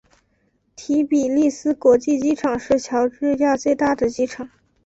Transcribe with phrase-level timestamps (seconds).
[0.75, 4.49] 提比利斯国际机场是乔治亚最大的机场。